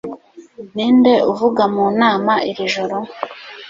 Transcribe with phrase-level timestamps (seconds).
[0.75, 2.97] Ninde uvuga mu nama iri joro?